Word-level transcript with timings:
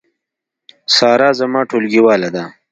سارا 0.95 1.29
زما 1.39 1.61
ټولګیواله 1.69 2.29
ده 2.35 2.43